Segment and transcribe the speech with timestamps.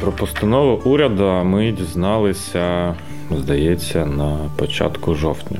[0.00, 2.94] Про постанову уряду ми дізналися,
[3.30, 5.58] здається, на початку жовтня.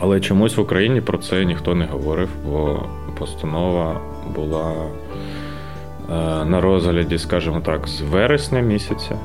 [0.00, 2.82] Але чомусь в Україні про це ніхто не говорив, бо
[3.18, 4.00] постанова
[4.34, 9.18] була е, на розгляді, скажімо так, з вересня місяця.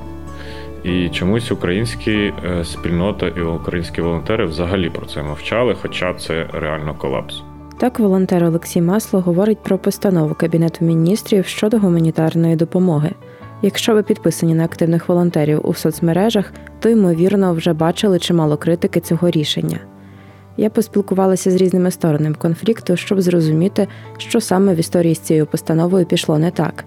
[0.83, 6.95] І чомусь українські е, спільнота і українські волонтери взагалі про це мовчали, хоча це реально
[6.97, 7.41] колапс.
[7.77, 13.11] Так, волонтер Олексій Масло говорить про постанову Кабінету міністрів щодо гуманітарної допомоги.
[13.65, 19.29] Якщо ви підписані на активних волонтерів у соцмережах, то ймовірно вже бачили чимало критики цього
[19.29, 19.79] рішення.
[20.57, 26.05] Я поспілкувалася з різними сторонами конфлікту, щоб зрозуміти, що саме в історії з цією постановою
[26.05, 26.85] пішло не так.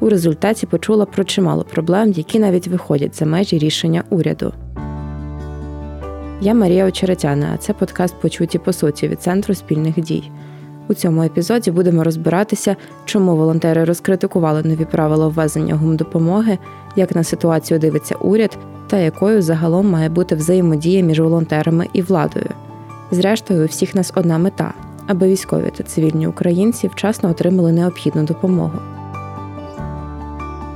[0.00, 4.52] У результаті почула про чимало проблем, які навіть виходять за межі рішення уряду.
[6.40, 10.30] Я Марія Очеретяна, а це подкаст Почуті по суті від Центру спільних дій.
[10.88, 16.58] У цьому епізоді будемо розбиратися, чому волонтери розкритикували нові правила ввезення гумдопомоги,
[16.96, 22.50] як на ситуацію дивиться уряд та якою загалом має бути взаємодія між волонтерами і владою.
[23.10, 24.74] Зрештою, у всіх нас одна мета,
[25.06, 28.78] аби військові та цивільні українці вчасно отримали необхідну допомогу.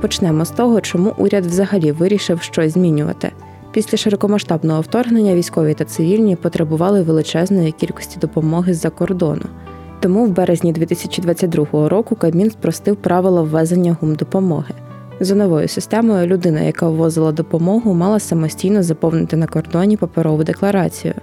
[0.01, 3.31] Почнемо з того, чому уряд взагалі вирішив щось змінювати.
[3.71, 9.45] Після широкомасштабного вторгнення військові та цивільні потребували величезної кількості допомоги з-за кордону.
[10.01, 14.73] Тому в березні 2022 року Кабмін спростив правила ввезення гумдопомоги.
[15.19, 21.13] За новою системою людина, яка ввозила допомогу, мала самостійно заповнити на кордоні паперову декларацію.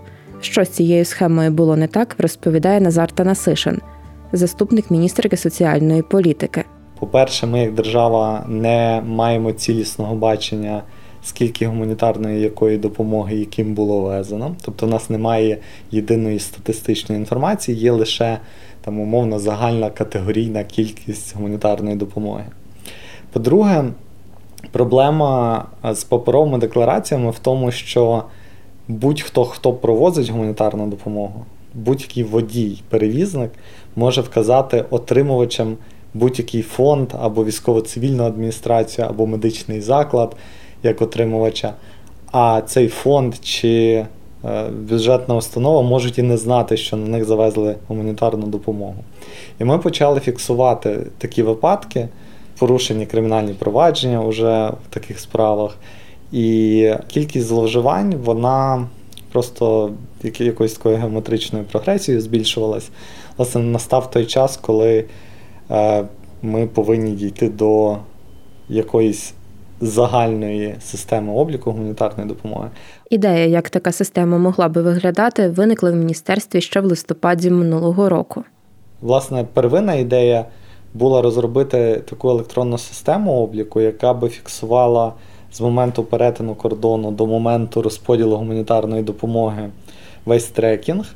[0.40, 3.80] Що з цією схемою було не так, розповідає Назар Танасишин,
[4.32, 6.64] заступник міністерки соціальної політики.
[6.98, 10.82] По-перше, ми як держава не маємо цілісного бачення,
[11.22, 14.56] скільки гуманітарної якої допомоги яким було везено.
[14.64, 15.58] Тобто, у нас немає
[15.90, 18.38] єдиної статистичної інформації, є лише
[18.88, 22.44] там умовно загальна категорійна кількість гуманітарної допомоги.
[23.32, 23.84] По-друге,
[24.72, 28.22] проблема з паперовими деклараціями в тому, що
[28.88, 31.44] будь-хто, хто провозить гуманітарну допомогу,
[31.74, 33.50] будь-який водій, перевізник
[33.96, 35.76] може вказати отримувачам
[36.14, 40.36] будь-який фонд або військово-цивільну адміністрацію, або медичний заклад
[40.82, 41.74] як отримувача.
[42.32, 44.06] А цей фонд чи е,
[44.88, 48.96] бюджетна установа можуть і не знати, що на них завезли гуманітарну допомогу.
[49.60, 52.08] І ми почали фіксувати такі випадки,
[52.58, 55.76] порушені кримінальні провадження вже в таких справах.
[56.32, 58.86] І кількість зловживань, вона
[59.32, 59.90] просто
[60.38, 62.90] якоюсь такою геометричною прогресією збільшувалась.
[63.36, 65.04] Власне, настав той час, коли
[65.70, 66.04] е,
[66.42, 67.96] ми повинні дійти до
[68.68, 69.34] якоїсь
[69.80, 72.68] загальної системи обліку гуманітарної допомоги.
[73.10, 78.44] Ідея, як така система могла би виглядати, виникла в міністерстві ще в листопаді минулого року.
[79.00, 80.44] Власне, первинна ідея
[80.94, 85.12] була розробити таку електронну систему обліку, яка би фіксувала
[85.52, 89.70] з моменту перетину кордону до моменту розподілу гуманітарної допомоги
[90.24, 91.14] весь трекінг,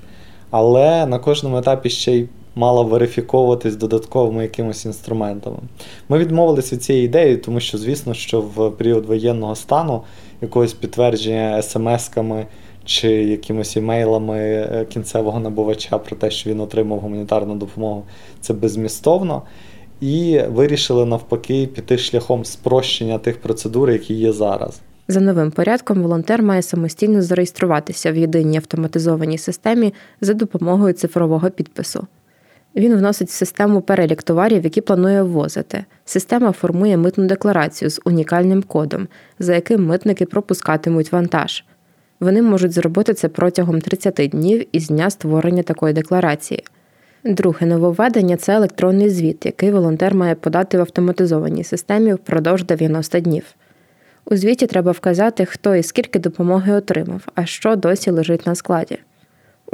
[0.51, 5.57] але на кожному етапі ще й мала верифіковуватись додатковими якимось інструментами.
[6.09, 10.03] Ми відмовилися від цієї ідеї, тому що, звісно, що в період воєнного стану
[10.43, 12.47] якогось підтвердження смс-ками
[12.85, 18.05] чи якимось імейлами е, кінцевого набувача про те, що він отримав гуманітарну допомогу,
[18.41, 19.43] це безмістовно.
[20.01, 24.81] І вирішили навпаки піти шляхом спрощення тих процедур, які є зараз.
[25.09, 32.07] За новим порядком волонтер має самостійно зареєструватися в єдиній автоматизованій системі за допомогою цифрового підпису.
[32.77, 35.85] Він вносить в систему перелік товарів, які планує ввозити.
[36.05, 41.65] Система формує митну декларацію з унікальним кодом, за яким митники пропускатимуть вантаж.
[42.21, 46.65] Вони можуть зробити це протягом 30 днів із дня створення такої декларації.
[47.25, 53.45] Друге нововведення це електронний звіт, який волонтер має подати в автоматизованій системі впродовж 90 днів.
[54.25, 58.99] У звіті треба вказати, хто і скільки допомоги отримав, а що досі лежить на складі.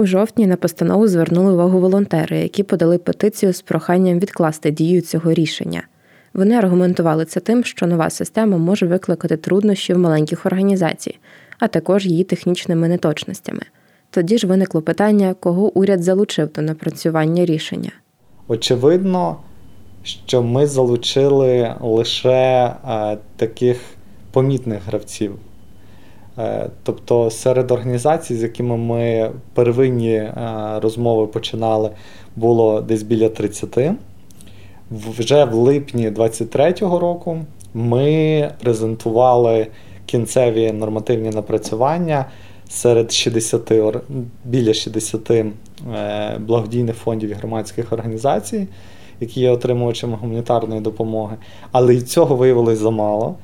[0.00, 5.32] У жовтні на постанову звернули увагу волонтери, які подали петицію з проханням відкласти дію цього
[5.32, 5.82] рішення.
[6.34, 11.18] Вони аргументували це тим, що нова система може викликати труднощі в маленьких організацій,
[11.58, 13.60] а також її технічними неточностями.
[14.10, 17.92] Тоді ж виникло питання, кого уряд залучив до напрацювання рішення.
[18.48, 19.36] Очевидно,
[20.02, 23.80] що ми залучили лише е, таких
[24.32, 25.34] помітних гравців.
[26.38, 30.34] Е, тобто серед організацій, з якими ми первинні е,
[30.82, 31.90] розмови починали,
[32.36, 33.78] було десь біля 30.
[34.90, 37.38] Вже в липні 2023 року
[37.74, 39.66] ми презентували
[40.06, 42.24] кінцеві нормативні напрацювання
[42.68, 43.72] серед 60
[44.44, 45.52] біля 60 е,
[46.38, 48.66] благодійних фондів і громадських організацій,
[49.20, 51.36] які є отримувачами гуманітарної допомоги.
[51.72, 53.34] Але і цього виявилось замало.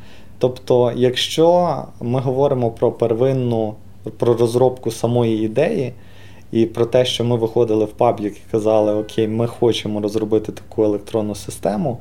[0.44, 3.74] Тобто, якщо ми говоримо про первинну,
[4.18, 5.92] про розробку самої ідеї,
[6.52, 10.84] і про те, що ми виходили в паблік і казали, окей, ми хочемо розробити таку
[10.84, 12.00] електронну систему,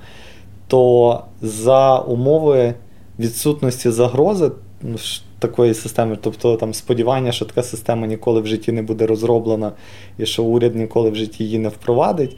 [0.67, 2.73] то за умови
[3.19, 4.51] відсутності загрози
[4.81, 4.97] ну,
[5.39, 9.71] такої системи, тобто там сподівання, що така система ніколи в житті не буде розроблена
[10.17, 12.37] і що уряд ніколи в житті її не впровадить,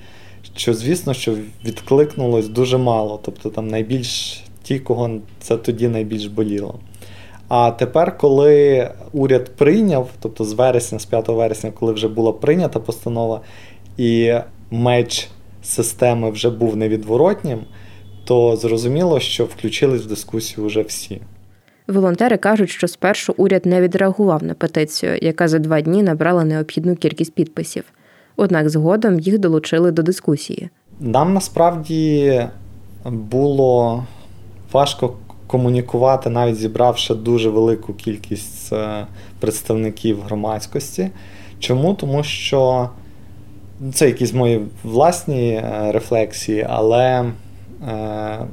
[0.56, 1.36] що, звісно, що
[1.66, 3.20] відкликнулось дуже мало.
[3.24, 5.10] Тобто там найбільш ті, кого
[5.40, 6.80] це тоді найбільш боліло.
[7.48, 12.80] А тепер, коли уряд прийняв, тобто з вересня, з 5 вересня, коли вже була прийнята
[12.80, 13.42] постанова,
[13.98, 14.34] і
[14.72, 15.30] меч
[15.64, 17.60] системи вже був невідворотнім,
[18.26, 21.22] то зрозуміло, що включились в дискусію вже всі.
[21.88, 26.96] Волонтери кажуть, що спершу уряд не відреагував на петицію, яка за два дні набрала необхідну
[26.96, 27.84] кількість підписів.
[28.36, 30.70] Однак згодом їх долучили до дискусії.
[31.00, 32.42] Нам насправді
[33.06, 34.04] було
[34.76, 35.14] важко
[35.48, 39.06] комунікувати, навіть зібравши дуже велику кількість е,
[39.40, 41.10] представників громадськості.
[41.60, 41.94] Чому?
[41.94, 42.90] Тому що
[43.94, 47.32] це якісь мої власні е, рефлексії, але е,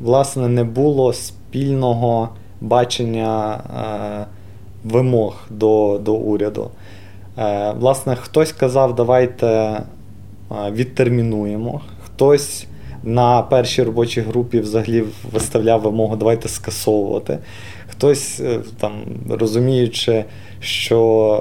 [0.03, 2.29] власне не було спільного
[2.61, 3.61] бачення
[4.85, 6.71] вимог до, до уряду.
[7.79, 9.81] Власне, хтось казав, давайте
[10.51, 12.67] відтермінуємо, хтось
[13.05, 17.39] на першій робочій групі взагалі виставляв вимогу, давайте скасовувати.
[17.89, 18.93] Хтось е, там
[19.31, 20.25] розуміючи,
[20.61, 20.99] що
[21.35, 21.41] е,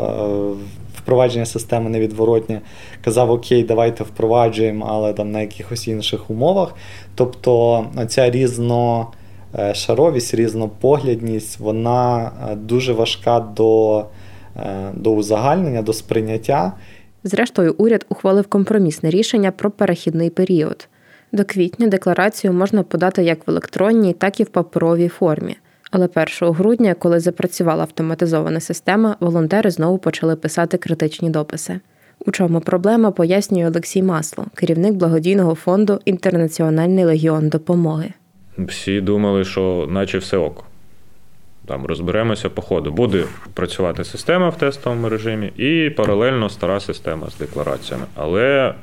[0.97, 2.61] впровадження системи невідворотнє,
[3.03, 6.75] казав, окей, давайте впроваджуємо, але там на якихось інших умовах.
[7.15, 14.05] Тобто ця різношаровість, різнопоглядність, вона е, дуже важка до,
[14.93, 16.73] до узагальнення, до сприйняття.
[17.23, 20.87] Зрештою, уряд ухвалив компромісне рішення про перехідний період.
[21.31, 25.55] До квітня декларацію можна подати як в електронній, так і в паперовій формі.
[25.91, 26.09] Але
[26.41, 31.79] 1 грудня, коли запрацювала автоматизована система, волонтери знову почали писати критичні дописи.
[32.25, 38.13] У чому проблема пояснює Олексій Масло, керівник благодійного фонду Інтернаціональний легіон допомоги.
[38.57, 40.65] Всі думали, що наче все ок.
[41.65, 42.91] Там розберемося по ходу.
[42.91, 43.23] Буде
[43.53, 48.05] працювати система в тестовому режимі і паралельно стара система з деклараціями.
[48.15, 48.73] Але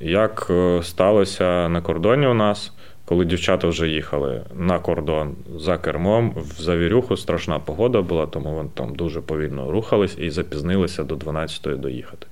[0.00, 2.72] як е, сталося на кордоні у нас,
[3.04, 8.68] коли дівчата вже їхали на кордон за кермом, в завірюху страшна погода була, тому вони
[8.74, 12.26] там дуже повільно рухались і запізнилися до 12-ї доїхати,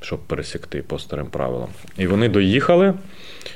[0.00, 1.68] щоб пересікти по старим правилам.
[1.98, 2.94] І вони доїхали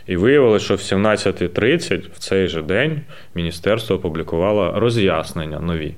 [0.07, 3.01] і виявили, що в 17.30 в цей же день
[3.35, 5.95] міністерство опублікувало роз'яснення нові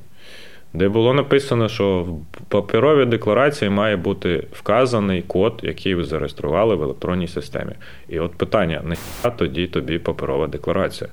[0.74, 6.82] де було написано, що в паперовій декларації має бути вказаний код, який ви зареєстрували в
[6.82, 7.72] електронній системі.
[8.08, 8.96] І от питання: не
[9.36, 11.10] тоді тобі паперова декларація.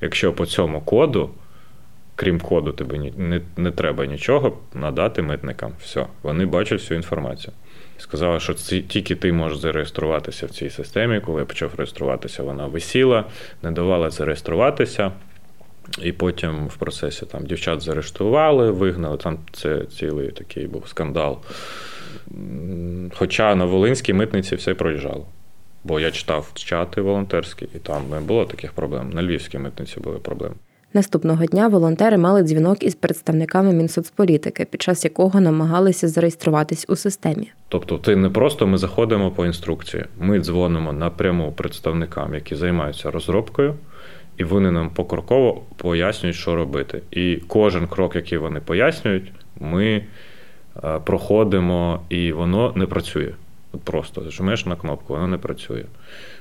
[0.00, 1.30] Якщо по цьому коду,
[2.16, 5.72] крім коду, тобі не, не треба нічого надати митникам.
[5.80, 7.52] Все, вони бачать всю інформацію.
[7.98, 11.20] Сказали, що ці, тільки ти можеш зареєструватися в цій системі.
[11.20, 13.24] Коли я почав реєструватися, вона висіла,
[13.62, 15.12] не давала зареєструватися.
[16.02, 19.16] І потім в процесі там дівчат заарештували, вигнали.
[19.16, 21.38] Там це цілий такий був скандал.
[23.14, 25.26] Хоча на Волинській митниці все проїжджало.
[25.84, 29.10] Бо я читав чати волонтерські, і там не було таких проблем.
[29.10, 30.54] На Львівській митниці були проблеми.
[30.94, 37.50] Наступного дня волонтери мали дзвінок із представниками Мінсоцполітики, під час якого намагалися зареєструватись у системі.
[37.68, 43.74] Тобто, ти не просто ми заходимо по інструкції, ми дзвонимо напряму представникам, які займаються розробкою
[44.36, 47.02] і вони нам покроково пояснюють, що робити.
[47.10, 50.04] І кожен крок, який вони пояснюють, ми
[50.84, 53.32] е, проходимо, і воно не працює.
[53.84, 55.84] Просто жмеш на кнопку, воно не працює.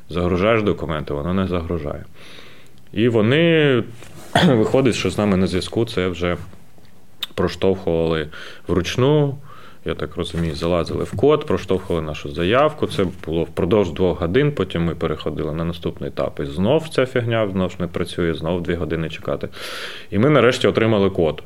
[0.09, 2.05] Загружаєш документи, воно не загружає.
[2.93, 3.83] І вони
[4.47, 6.37] виходить, що з нами на зв'язку це вже
[7.33, 8.27] проштовхували
[8.67, 9.37] вручну
[9.85, 12.87] я так розумію, залазили в код, проштовхували нашу заявку.
[12.87, 14.51] Це було впродовж двох годин.
[14.51, 16.39] Потім ми переходили на наступний етап.
[16.39, 19.49] І знов ця фігня знов не працює, знов дві години чекати.
[20.11, 21.43] І ми нарешті отримали код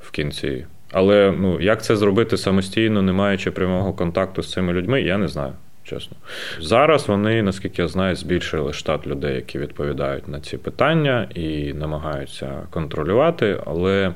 [0.00, 0.66] в кінці.
[0.92, 5.28] Але ну, як це зробити самостійно, не маючи прямого контакту з цими людьми, я не
[5.28, 5.52] знаю.
[5.84, 6.16] Чесно,
[6.60, 12.66] зараз вони, наскільки я знаю, збільшили штат людей, які відповідають на ці питання і намагаються
[12.70, 14.12] контролювати, але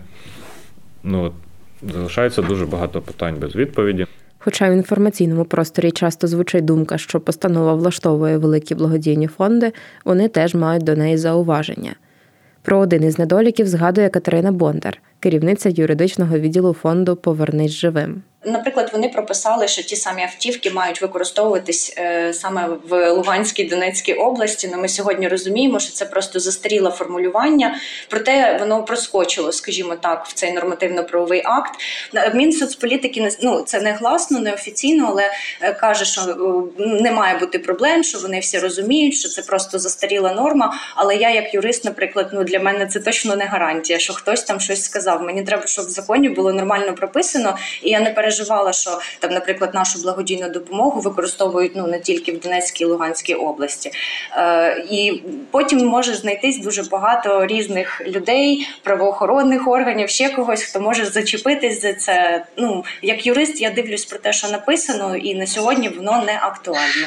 [1.02, 1.33] ну,
[1.93, 4.07] залишається дуже багато питань без відповіді.
[4.38, 9.73] Хоча в інформаційному просторі часто звучить думка, що постанова влаштовує великі благодійні фонди,
[10.05, 11.95] вони теж мають до неї зауваження.
[12.62, 18.23] Про один із недоліків згадує Катерина Бондар, керівниця юридичного відділу фонду Повернись живим.
[18.46, 24.68] Наприклад, вони прописали, що ті самі автівки мають використовуватись е, саме в Луганській Донецькій області.
[24.72, 30.32] Ну ми сьогодні розуміємо, що це просто застаріле формулювання, проте воно проскочило, скажімо так, в
[30.32, 31.74] цей нормативно-правовий акт.
[32.34, 37.58] Мінсоцполітики ну, це не гласно, не офіційно, але е, каже, що е, не має бути
[37.58, 40.74] проблем, що вони всі розуміють, що це просто застаріла норма.
[40.94, 44.60] Але я, як юрист, наприклад, ну для мене це точно не гарантія, що хтось там
[44.60, 45.22] щось сказав.
[45.22, 49.31] Мені треба, щоб в законі було нормально прописано, і я не переживаю переживала, що там,
[49.31, 53.91] наприклад, нашу благодійну допомогу використовують ну не тільки в Донецькій і Луганській області,
[54.37, 61.05] Е, і потім може знайтись дуже багато різних людей, правоохоронних органів, ще когось, хто може
[61.05, 62.45] зачепитись за це.
[62.57, 67.07] Ну як юрист, я дивлюсь про те, що написано, і на сьогодні воно не актуально.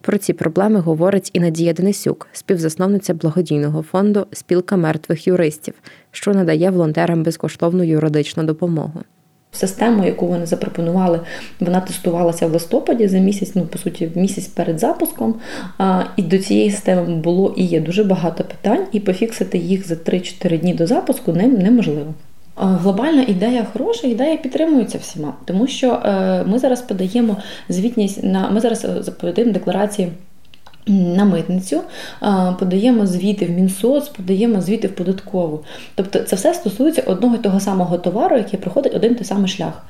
[0.00, 5.74] Про ці проблеми говорить і Надія Денисюк, співзасновниця благодійного фонду Спілка мертвих юристів,
[6.10, 9.02] що надає волонтерам безкоштовну юридичну допомогу.
[9.52, 11.20] Систему, яку вони запропонували,
[11.60, 15.34] вона тестувалася в листопаді за місяць, ну по суті, місяць перед запуском.
[16.16, 20.58] І до цієї системи було і є дуже багато питань, і пофіксити їх за 3-4
[20.58, 22.14] дні до запуску неможливо.
[22.56, 27.36] Глобальна ідея хороша, ідея підтримується всіма, тому що е, ми зараз подаємо
[27.68, 30.08] звітність на ми зараз е, подаємо декларації.
[30.88, 31.80] На митницю
[32.58, 35.64] подаємо звіти в Мінсоц, подаємо звіти в податкову.
[35.94, 39.82] Тобто це все стосується одного і того самого товару, який проходить один той самий шлях.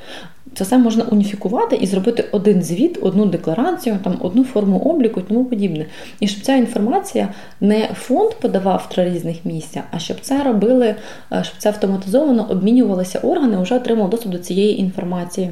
[0.54, 5.22] Це все можна уніфікувати і зробити один звіт, одну декларацію, там одну форму обліку і
[5.22, 5.86] тому подібне.
[6.20, 7.28] І щоб ця інформація
[7.60, 10.94] не фонд подавав в три різних місця, а щоб це робили,
[11.32, 15.50] е, щоб це автоматизовано обмінювалися органи, вже отримали доступ до цієї інформації.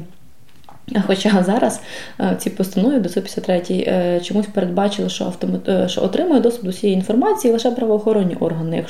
[1.07, 1.81] Хоча зараз
[2.19, 5.69] е, ці постанови до 153 е, чомусь передбачили, що автомат...
[5.69, 8.85] Е, що отримує доступ до цієї інформації лише правоохоронні органи.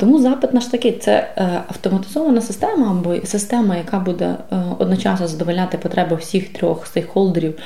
[0.00, 1.28] Тому запит наш такий це
[1.68, 4.34] автоматизована система або система, яка буде
[4.78, 7.58] одночасно задовольняти потреби всіх трьох стейкхолдерів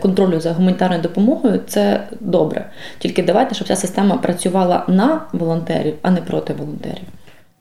[0.00, 1.60] контролю за гуманітарною допомогою.
[1.66, 2.70] Це добре.
[2.98, 7.04] Тільки давайте, щоб ця система працювала на волонтерів, а не проти волонтерів.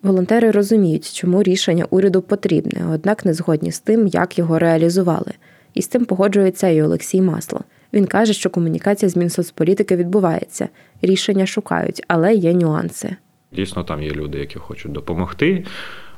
[0.04, 5.34] Волонтери розуміють, чому рішення уряду потрібне, однак не згодні з тим, як його реалізували.
[5.74, 7.62] І з тим погоджується і Олексій Масло.
[7.94, 10.70] Він каже, що комунікація з Мінсоцполітики відбувається,
[11.02, 13.16] рішення шукають, але є нюанси.
[13.52, 15.66] Дійсно, там є люди, які хочуть допомогти,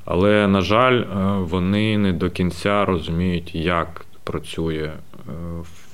[0.05, 1.05] але, на жаль, е,
[1.39, 4.91] вони не до кінця розуміють, як працює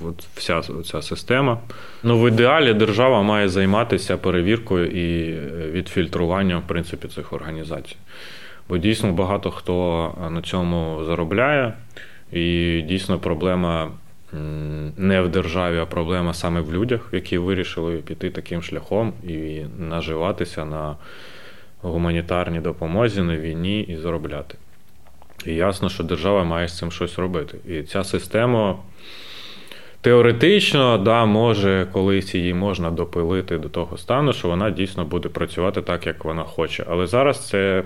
[0.01, 1.59] от вся ця система.
[2.03, 7.95] Ну, в ідеалі держава має займатися перевіркою і е, відфільтруванням в принципі цих організацій.
[8.69, 11.73] Бо дійсно багато хто на цьому заробляє,
[12.31, 13.91] і дійсно проблема
[14.97, 20.65] не в державі, а проблема саме в людях, які вирішили піти таким шляхом і наживатися
[20.65, 20.95] на
[21.81, 24.57] гуманітарній допомозі, на війні і заробляти.
[25.47, 27.57] І ясно, що держава має з цим щось робити.
[27.67, 28.75] І ця система
[30.01, 35.81] теоретично да, може колись її можна допилити до того стану, що вона дійсно буде працювати
[35.81, 36.85] так, як вона хоче.
[36.89, 37.83] Але зараз це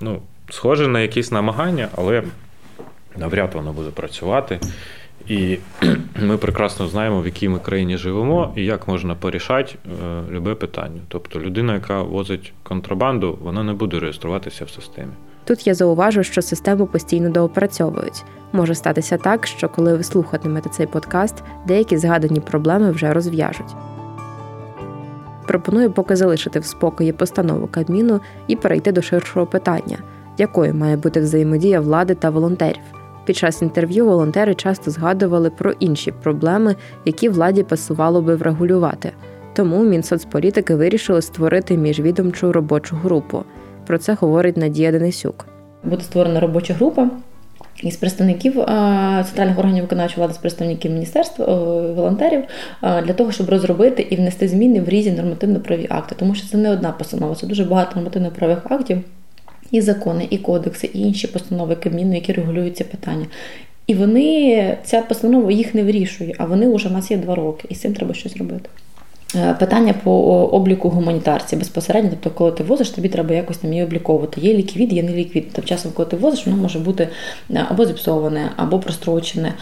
[0.00, 2.22] ну, схоже на якісь намагання, але
[3.16, 4.60] навряд воно буде працювати.
[5.28, 5.58] І
[6.22, 11.00] ми прекрасно знаємо, в якій ми країні живемо і як можна порішати е, любе питання.
[11.08, 15.12] Тобто людина, яка возить контрабанду, вона не буде реєструватися в системі.
[15.44, 18.24] Тут я зауважу, що систему постійно доопрацьовують.
[18.52, 21.34] Може статися так, що коли ви слухатимете цей подкаст,
[21.66, 23.74] деякі згадані проблеми вже розв'яжуть.
[25.46, 29.98] Пропоную поки залишити в спокої постанову Кабміну і перейти до ширшого питання,
[30.38, 32.82] якою має бути взаємодія влади та волонтерів.
[33.24, 39.12] Під час інтерв'ю волонтери часто згадували про інші проблеми, які владі пасувало би врегулювати.
[39.54, 43.44] Тому Мінсоцполітики вирішили створити міжвідомчу робочу групу.
[43.92, 45.46] Про це говорить Надія Денисюк.
[45.84, 47.10] Буде створена робоча група.
[47.82, 48.54] Із представників
[49.24, 51.46] центральних органів виконавчої влади, з представників міністерства
[51.92, 52.44] волонтерів
[52.82, 56.70] для того, щоб розробити і внести зміни в різні нормативно-праві акти, тому що це не
[56.70, 58.98] одна постанова, це дуже багато нормативно-правих актів,
[59.70, 63.26] і закони, і кодекси, і інші постанови Кабміну, які регулюють ці питання.
[63.86, 67.68] І вони ця постанова їх не вирішує, а вони вже в нас є два роки,
[67.70, 68.68] і з цим треба щось робити.
[69.34, 70.12] Е, питання по
[70.46, 74.40] обліку гуманітарці безпосередньо, тобто, коли ти возиш, тобі треба якось там її обліковувати.
[74.40, 75.46] Є ліквід, є не ліквід.
[75.52, 77.08] Тобто, часом, коли ти возиш, воно може бути
[77.50, 79.54] е, або зіпсоване, або прострочене, е,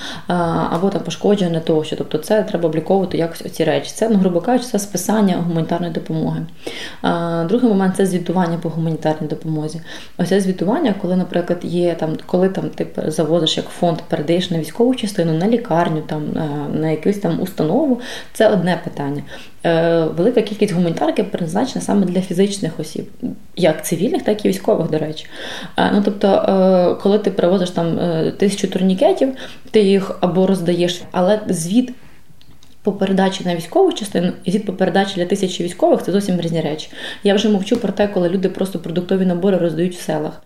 [0.70, 1.96] або там пошкоджене тощо.
[1.96, 3.90] Тобто, це треба обліковувати якось оці речі.
[3.94, 6.46] Це, ну, грубо кажучи, це списання гуманітарної допомоги.
[7.48, 9.80] Другий момент це звітування по гуманітарній допомозі.
[10.18, 14.58] Ось це звітування, коли, наприклад, є там, коли там ти завозиш як фонд, передаєш на
[14.58, 16.22] військову частину, на лікарню, там
[16.72, 18.00] на якусь там установу,
[18.32, 19.22] це одне питання.
[19.64, 23.08] Е, велика кількість гуманітарки призначена саме для фізичних осіб,
[23.56, 25.26] як цивільних, так і військових, до речі.
[25.76, 27.98] Е, ну тобто, е, коли ти привозиш там
[28.38, 29.32] тисячу турнікетів,
[29.70, 31.92] ти їх або роздаєш, але звіт.
[32.82, 36.60] По передачі на військову частину і звіт по передачі для тисячі військових це зовсім різні
[36.60, 36.90] речі.
[37.24, 40.42] Я вже мовчу про те, коли люди просто продуктові набори роздають в селах.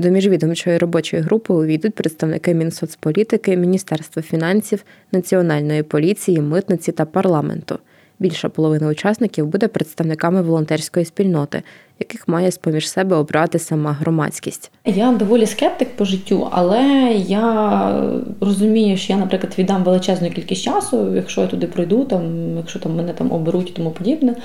[0.00, 7.78] До міжвідомчої робочої групи увійдуть представники Мінсоцполітики, Міністерства фінансів, Національної поліції, митниці та парламенту.
[8.20, 11.62] Більша половина учасників буде представниками волонтерської спільноти,
[11.98, 14.70] яких має з поміж себе обрати сама громадськість.
[14.84, 16.82] Я доволі скептик по життю, але
[17.26, 22.78] я розумію, що я, наприклад, віддам величезну кількість часу, якщо я туди пройду, там якщо
[22.78, 24.36] там мене там оберуть і тому подібне.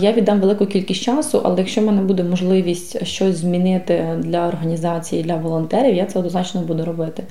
[0.00, 5.22] Я віддам велику кількість часу, але якщо в мене буде можливість щось змінити для організації,
[5.22, 7.22] для волонтерів, я це однозначно буду робити.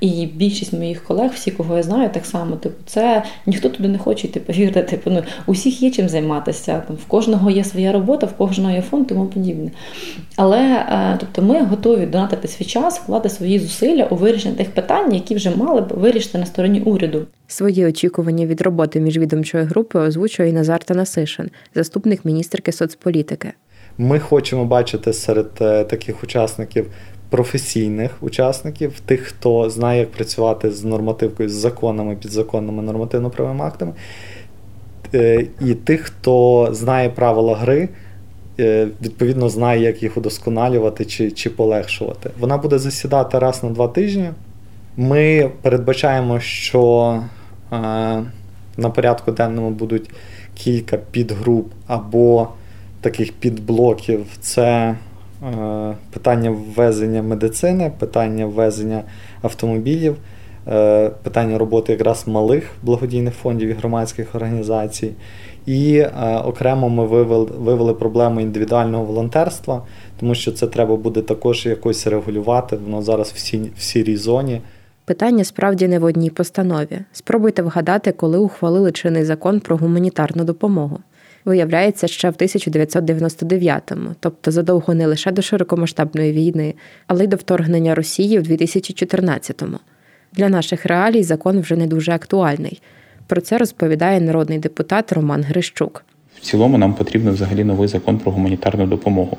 [0.00, 3.98] І більшість моїх колег, всі, кого я знаю, так само, типу, це ніхто туди не
[3.98, 6.82] хоче йти, повірте, типу, ну усіх є чим займатися.
[6.86, 9.70] Там в кожного є своя робота, в кожного є фонд, тому подібне.
[10.36, 15.14] Але е, тобто ми готові донатити свій час, вкладати свої зусилля у вирішення тих питань,
[15.14, 17.26] які вже мали б вирішити на стороні уряду.
[17.48, 23.52] Свої очікування від роботи міжвідомчої групи озвучує і Назар Танасишин, заступник міністерки соцполітики.
[23.98, 26.86] Ми хочемо бачити серед е, таких учасників
[27.30, 33.92] професійних учасників, тих, хто знає, як працювати з нормативкою, з законами, підзаконними нормативно-правовими актами,
[35.14, 37.88] е, і тих, хто знає правила гри.
[38.60, 42.30] Е, відповідно, знає, як їх удосконалювати чи чи полегшувати.
[42.38, 44.30] Вона буде засідати раз на два тижні.
[44.96, 47.22] Ми передбачаємо, що
[48.76, 50.10] на порядку денному будуть
[50.56, 52.48] кілька підгруп або
[53.00, 54.26] таких підблоків.
[54.40, 54.96] Це
[55.42, 59.02] е, питання ввезення медицини, питання ввезення
[59.42, 60.16] автомобілів,
[60.68, 65.10] е, питання роботи якраз малих благодійних фондів і громадських організацій.
[65.66, 66.10] І е,
[66.44, 69.82] окремо ми вивели, вивели проблему індивідуального волонтерства,
[70.20, 72.76] тому що це треба буде також якось регулювати.
[72.76, 74.60] Воно зараз в, в сірій зоні.
[75.06, 76.98] Питання справді не в одній постанові.
[77.12, 80.98] Спробуйте вгадати, коли ухвалили чинний закон про гуманітарну допомогу.
[81.44, 86.74] Виявляється, ще в 1999-му, тобто задовго не лише до широкомасштабної війни,
[87.06, 89.78] але й до вторгнення Росії в 2014-му.
[90.32, 92.82] Для наших реалій закон вже не дуже актуальний.
[93.26, 96.04] Про це розповідає народний депутат Роман Грищук.
[96.36, 99.36] В цілому нам потрібен взагалі новий закон про гуманітарну допомогу.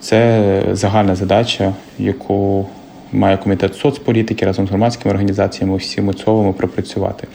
[0.00, 2.66] Це загальна задача, яку
[3.12, 7.26] має комітет соцполітики разом з громадськими організаціями всіми цовими пропрацювати.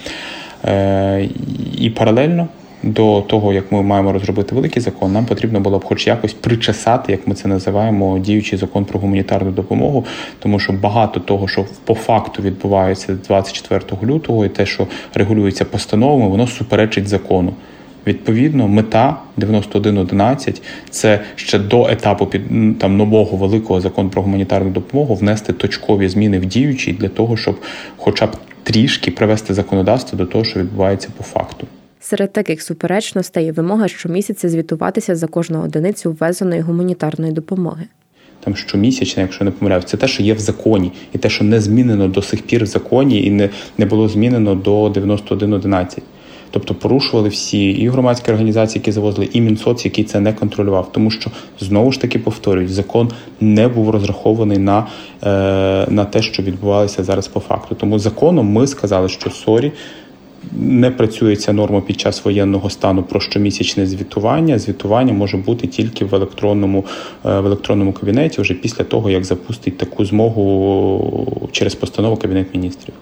[0.65, 1.29] Е,
[1.77, 2.47] і паралельно
[2.83, 7.11] до того, як ми маємо розробити великий закон, нам потрібно було б хоч якось причесати,
[7.11, 10.05] як ми це називаємо, діючий закон про гуманітарну допомогу,
[10.39, 16.29] тому що багато того, що по факту відбувається 24 лютого, і те, що регулюється постановами,
[16.29, 17.53] воно суперечить закону.
[18.07, 22.41] Відповідно, мета 91.11– це ще до етапу під
[22.79, 27.59] там нового великого закону про гуманітарну допомогу внести точкові зміни в діючий для того, щоб,
[27.97, 28.29] хоча б
[28.63, 31.67] трішки привести законодавство до того, що відбувається по факту.
[31.99, 37.83] Серед таких суперечностей вимога щомісяця звітуватися за кожну одиницю ввезеної гуманітарної допомоги.
[38.39, 41.61] Там щомісячно, якщо не помиляюсь, це те, що є в законі, і те, що не
[41.61, 45.99] змінено до сих пір в законі, і не не було змінено до 91.11.
[46.57, 50.91] Тобто порушували всі і громадські організації, які завозили, і Мінсоц, який це не контролював.
[50.91, 54.87] Тому що знову ж таки повторюють, закон не був розрахований на
[55.23, 57.75] е, на те, що відбувалося зараз по факту.
[57.75, 59.71] Тому законом ми сказали, що sorry.
[60.59, 64.59] Не працює ця норма під час воєнного стану про щомісячне звітування.
[64.59, 66.85] Звітування може бути тільки в електронному
[67.25, 72.93] е, в електронному кабінеті, вже після того як запустить таку змогу через постанову Кабінет міністрів.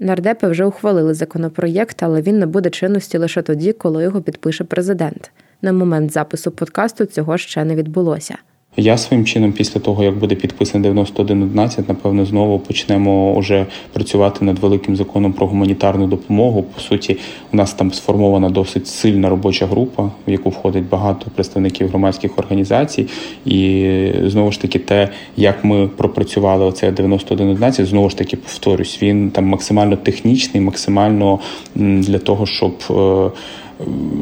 [0.00, 5.30] Нардепи вже ухвалили законопроєкт, але він набуде чинності лише тоді, коли його підпише президент.
[5.62, 8.38] На момент запису подкасту цього ще не відбулося.
[8.76, 14.58] Я своїм чином, після того як буде підписаний 91.11, напевно, знову почнемо вже працювати над
[14.58, 16.62] великим законом про гуманітарну допомогу.
[16.62, 17.16] По суті,
[17.52, 23.06] у нас там сформована досить сильна робоча група, в яку входить багато представників громадських організацій.
[23.44, 23.86] І
[24.24, 29.46] знову ж таки, те, як ми пропрацювали оце 91.11, знову ж таки повторюсь, він там
[29.46, 31.38] максимально технічний, максимально
[31.74, 32.74] для того, щоб.
[32.90, 33.30] Е,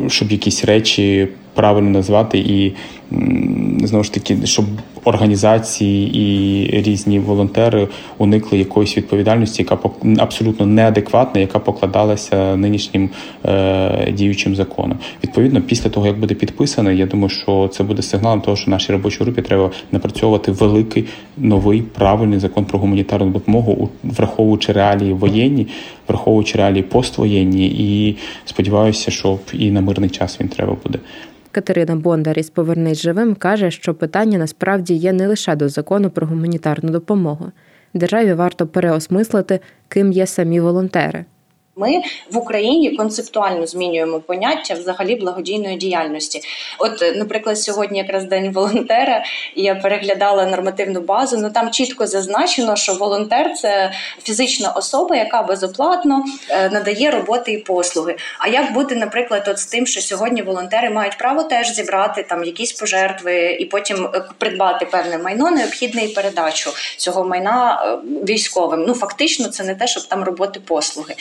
[0.09, 1.29] щоб якісь речі
[1.59, 2.73] правильно назвати і
[3.87, 4.65] знову ж таки, щоб
[5.05, 13.11] організації і різні волонтери уникли якоїсь відповідальності, яка абсолютно неадекватна, яка покладалася нинішнім
[13.45, 14.99] е, діючим законом.
[15.25, 18.93] Відповідно, після того як буде підписаний, я думаю, що це буде сигналом того, що нашій
[18.93, 21.05] робочій групі треба напрацьовувати великий
[21.37, 25.67] новий правильний закон про гуманітарну допомогу, враховуючи реалії воєнні,
[26.09, 30.99] враховуючи реалії поствоєнні, і сподіваюся, що і на мирний час він треба буде.
[31.59, 36.27] Катерина Бондар із Повернись живим каже, що питання насправді є не лише до закону про
[36.27, 37.53] гуманітарну допомогу.
[37.95, 41.25] Державі варто переосмислити, ким є самі волонтери.
[41.79, 46.41] Ми в Україні концептуально змінюємо поняття взагалі благодійної діяльності.
[46.79, 51.39] От, наприклад, сьогодні якраз день волонтера, і я переглядала нормативну базу.
[51.39, 57.59] Ну там чітко зазначено, що волонтер це фізична особа, яка безоплатно е, надає роботи і
[57.59, 58.17] послуги.
[58.39, 62.45] А як бути, наприклад, от з тим, що сьогодні волонтери мають право теж зібрати там
[62.45, 68.85] якісь пожертви і потім е, придбати певне майно, необхідне і передачу цього майна е, військовим?
[68.89, 71.15] Ну фактично, це не те, щоб там роботи послуги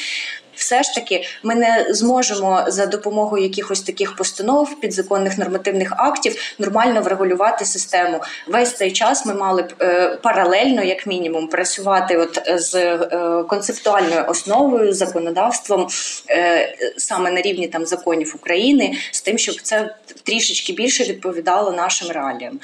[0.57, 7.01] все ж таки ми не зможемо за допомогою якихось таких постанов, підзаконних нормативних актів нормально
[7.01, 8.21] врегулювати систему.
[8.47, 14.25] Весь цей час ми мали б е, паралельно, як мінімум, працювати от з е, концептуальною
[14.27, 15.87] основою, законодавством
[16.29, 22.11] е, саме на рівні там законів України, з тим, щоб це трішечки більше відповідало нашим
[22.11, 22.59] реаліям.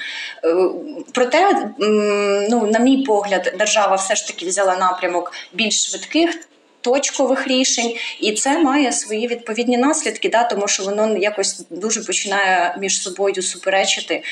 [1.12, 1.70] Проте,
[2.50, 6.30] ну на мій погляд, держава все ж таки взяла напрямок більш швидких
[6.84, 12.76] точкових рішень, і це має свої відповідні наслідки, да, тому що воно якось дуже починає
[12.80, 14.22] між собою суперечити.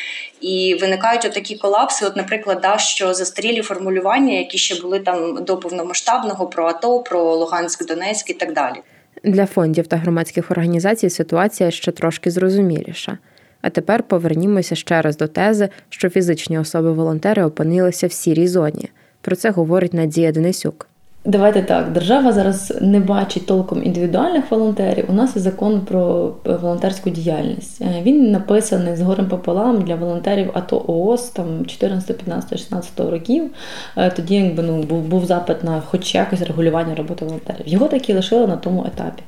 [0.41, 2.07] І виникають отакі колапси.
[2.07, 7.35] От, наприклад, да, що застарілі формулювання, які ще були там до повномасштабного про АТО, про
[7.35, 8.77] Луганськ, Донецьк і так далі.
[9.25, 13.19] Для фондів та громадських організацій ситуація ще трошки зрозуміліша.
[13.63, 18.89] А тепер повернімося ще раз до тези, що фізичні особи-волонтери опинилися в сірій зоні.
[19.21, 20.89] Про це говорить Надія Денисюк.
[21.25, 25.05] Давайте так, держава зараз не бачить толком індивідуальних волонтерів.
[25.09, 27.83] У нас є закон про е, волонтерську діяльність.
[27.83, 33.51] Е, він написаний з горем пополам для волонтерів АТО ООС там 14, 15, 16 років.
[33.97, 37.69] Е, тоді якби ну був був запит на хоч якось регулювання роботи волонтерів.
[37.69, 39.23] Його таки лишили на тому етапі.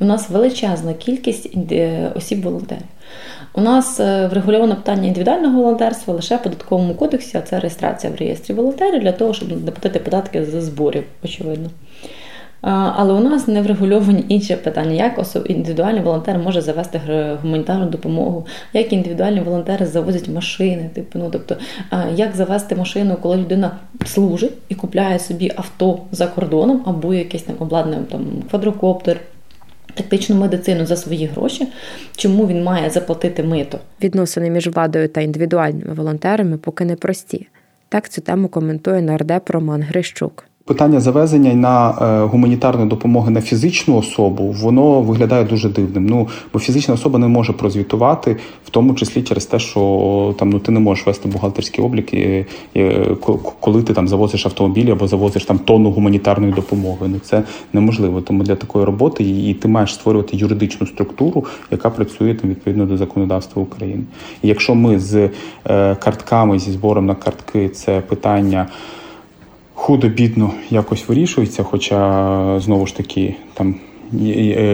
[0.00, 1.56] У нас величезна кількість
[2.16, 2.86] осіб волонтерів.
[3.52, 8.16] У нас е, врегульовано питання індивідуального волонтерства лише в податковому кодексі, а це реєстрація в
[8.16, 11.70] реєстрі волонтерів для того, щоб не податки за зборів, очевидно.
[12.62, 17.00] Але у нас не врегульовані інші питання, як індивідуальний волонтер може завести
[17.42, 21.56] гуманітарну допомогу, як індивідуальні волонтери завозять машини, типу, ну тобто,
[22.14, 23.70] як завести машину, коли людина
[24.06, 29.20] служить і купляє собі авто за кордоном або якесь там обладнання, там квадрокоптер,
[29.94, 31.68] тактичну медицину за свої гроші,
[32.16, 33.78] чому він має заплатити мито?
[34.02, 37.48] Відносини між владою та індивідуальними волонтерами поки не прості.
[37.88, 40.44] Так цю тему коментує нардеп Роман Грищук.
[40.64, 46.06] Питання завезення на е, гуманітарну допомогу на фізичну особу воно виглядає дуже дивним.
[46.06, 50.58] Ну бо фізична особа не може прозвітувати, в тому числі через те, що там ну
[50.58, 52.10] ти не можеш вести бухгалтерський облік,
[53.60, 57.08] коли ти там завозиш автомобілі або завозиш там тонну гуманітарної допомоги.
[57.08, 57.42] Ну це
[57.72, 58.20] неможливо.
[58.20, 62.96] Тому для такої роботи і ти маєш створювати юридичну структуру, яка працює там відповідно до
[62.96, 64.02] законодавства України.
[64.42, 65.30] І Якщо ми з
[65.66, 68.66] е, картками зі збором на картки це питання
[69.80, 73.74] худо-бідно якось вирішується, хоча знову ж таки там.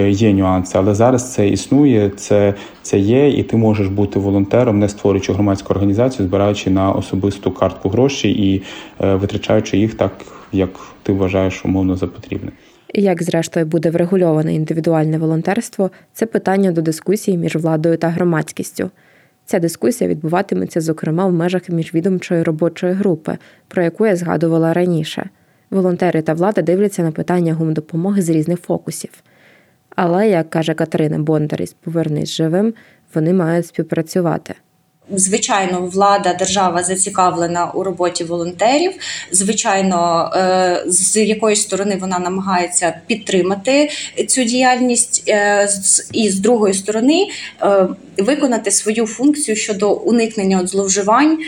[0.09, 4.89] Є нюанси, але зараз це існує, це це є, і ти можеш бути волонтером, не
[4.89, 8.63] створюючи громадську організацію, збираючи на особисту картку гроші і
[9.01, 10.13] е, витрачаючи їх так,
[10.53, 10.71] як
[11.03, 12.53] ти вважаєш умовно за потрібне.
[12.95, 18.91] Як зрештою буде врегульоване індивідуальне волонтерство, це питання до дискусії між владою та громадськістю.
[19.47, 25.31] Ця дискусія відбуватиметься, зокрема, в межах міжвідомчої робочої групи, про яку я згадувала раніше.
[25.71, 29.11] Волонтери та влада дивляться на питання гумдопомоги з різних фокусів.
[29.97, 32.75] Але, як каже Катерина Бондар із Повернись живим,
[33.15, 34.55] вони мають співпрацювати.
[35.11, 38.93] Звичайно, влада, держава зацікавлена у роботі волонтерів.
[39.33, 43.91] Звичайно, е, з якоїсь сторони вона намагається підтримати
[44.29, 45.69] цю діяльність, е,
[46.13, 47.27] і з другої сторони
[47.63, 47.87] е,
[48.19, 51.39] виконати свою функцію щодо уникнення зловживань,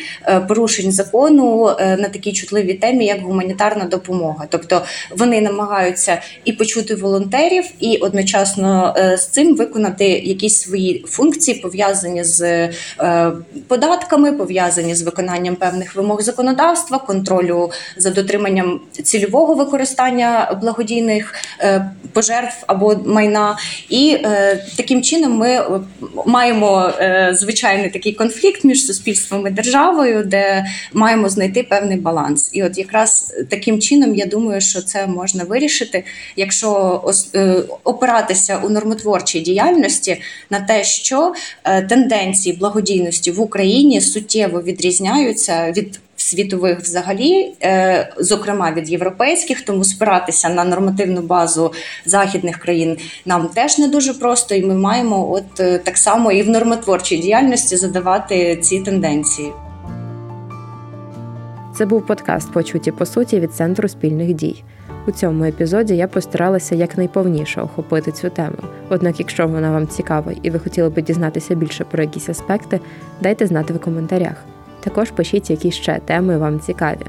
[0.49, 4.47] порушень закону на такій чутливій темі, як гуманітарна допомога.
[4.49, 12.25] Тобто вони намагаються і почути волонтерів, і одночасно з цим виконати якісь свої функції пов'язані
[12.25, 12.69] з
[13.69, 22.65] податками, пов'язані з виконанням певних вимог законодавства, контролю за дотриманням цільового використання благодійних е, пожертв
[22.67, 23.59] або майна.
[23.89, 25.81] І е, таким чином ми
[26.27, 26.93] маємо
[27.33, 32.51] звичайний такий конфлікт між суспільством і державою, де маємо знайти певний баланс.
[32.53, 36.05] І от якраз таким чином я думаю, що це можна вирішити,
[36.37, 36.69] якщо
[37.85, 41.33] опиратися у нормотворчій діяльності на те, що
[41.89, 50.49] тенденції благодійності в Україні суттєво відрізняються від світових взагалі, е, зокрема від європейських, тому спиратися
[50.49, 51.73] на нормативну базу
[52.07, 52.97] західних країн
[53.27, 57.17] нам теж не дуже просто, і ми маємо от е, так само і в нормотворчій
[57.17, 59.53] діяльності задавати ці тенденції.
[61.79, 64.65] Це був подкаст Почуті по суті від центру спільних дій.
[65.09, 68.57] У цьому епізоді я постаралася якнайповніше охопити цю тему.
[68.89, 72.81] Однак, якщо вона вам цікава і ви хотіли б дізнатися більше про якісь аспекти,
[73.21, 74.45] дайте знати в коментарях.
[74.81, 77.07] Також пишіть, які ще теми вам цікаві.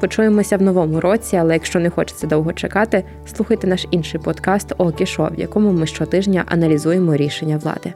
[0.00, 5.06] Почуємося в новому році, але якщо не хочеться довго чекати, слухайте наш інший подкаст Окі
[5.06, 7.92] Шо, в якому ми щотижня аналізуємо рішення влади.